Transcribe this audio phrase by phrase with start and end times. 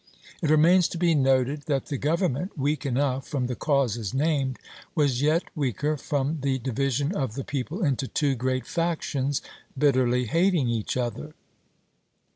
[0.41, 4.57] It remains to be noted that the government, weak enough from the causes named,
[4.95, 9.43] was yet weaker from the division of the people into two great factions
[9.77, 11.35] bitterly hating each other.